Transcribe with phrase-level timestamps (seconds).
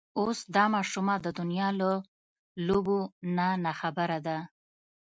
[0.19, 1.91] اوس دا ماشومه د دنيا له
[2.67, 2.99] لوبو
[3.35, 4.37] نه ناخبره ده.